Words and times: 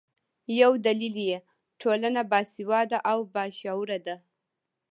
یو 0.61 0.71
دلیل 0.85 1.15
یې 1.29 1.37
ټولنه 1.81 2.21
باسواده 2.31 2.97
او 3.11 3.19
باشعوره 3.33 3.99
ده. 4.05 4.15